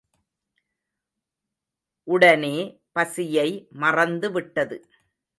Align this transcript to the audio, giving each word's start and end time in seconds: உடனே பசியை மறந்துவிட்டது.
உடனே 2.07 2.55
பசியை 2.91 3.67
மறந்துவிட்டது. 3.79 4.77